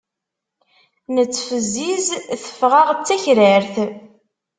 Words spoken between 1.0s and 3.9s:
Nettfezziz teffeɣ-aɣ d takrart.